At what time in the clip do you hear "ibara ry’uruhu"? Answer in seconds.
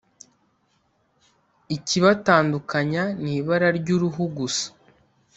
3.39-4.23